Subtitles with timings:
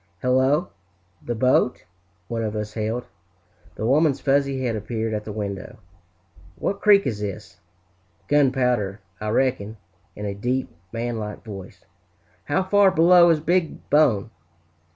[0.23, 0.69] "Hello,
[1.23, 1.83] the boat!"
[2.27, 3.05] one of us hailed.
[3.75, 5.77] The woman's fuzzy head appeared at the window.
[6.55, 7.59] "What creek is this?"
[8.27, 9.77] "Gunpowder, I reck'n!"
[10.15, 11.85] in a deep, man like voice.
[12.45, 14.31] "How far below is Big Bone?"